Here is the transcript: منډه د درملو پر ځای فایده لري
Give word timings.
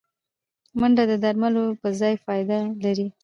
منډه 0.79 1.03
د 1.11 1.13
درملو 1.23 1.63
پر 1.81 1.91
ځای 2.01 2.13
فایده 2.25 2.57
لري 2.83 3.07